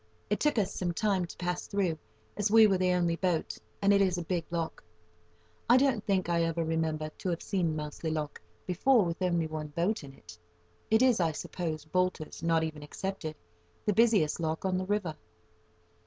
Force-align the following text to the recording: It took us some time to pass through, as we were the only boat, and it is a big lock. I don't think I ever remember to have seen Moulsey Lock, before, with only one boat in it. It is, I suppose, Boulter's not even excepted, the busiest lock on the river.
It 0.31 0.39
took 0.39 0.57
us 0.57 0.73
some 0.73 0.93
time 0.95 1.27
to 1.27 1.37
pass 1.37 1.67
through, 1.67 1.99
as 2.35 2.49
we 2.49 2.65
were 2.65 2.79
the 2.79 2.91
only 2.93 3.17
boat, 3.17 3.59
and 3.83 3.93
it 3.93 4.01
is 4.01 4.17
a 4.17 4.23
big 4.23 4.43
lock. 4.49 4.83
I 5.69 5.77
don't 5.77 6.03
think 6.03 6.27
I 6.27 6.41
ever 6.41 6.63
remember 6.63 7.09
to 7.09 7.29
have 7.29 7.43
seen 7.43 7.75
Moulsey 7.75 8.09
Lock, 8.09 8.41
before, 8.65 9.05
with 9.05 9.21
only 9.21 9.45
one 9.45 9.67
boat 9.67 10.03
in 10.03 10.15
it. 10.15 10.39
It 10.89 11.03
is, 11.03 11.19
I 11.19 11.33
suppose, 11.33 11.85
Boulter's 11.85 12.41
not 12.41 12.63
even 12.63 12.81
excepted, 12.81 13.35
the 13.85 13.93
busiest 13.93 14.39
lock 14.39 14.65
on 14.65 14.79
the 14.79 14.85
river. 14.85 15.15